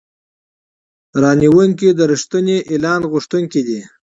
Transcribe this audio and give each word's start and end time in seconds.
پیرودونکی 1.11 1.89
د 1.95 2.01
رښتیني 2.11 2.57
اعلان 2.71 3.01
غوښتونکی 3.11 3.61
دی. 3.67 3.79